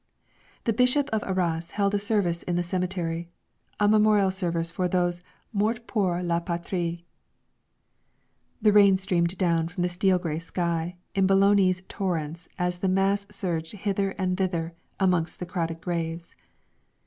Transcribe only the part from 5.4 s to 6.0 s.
morts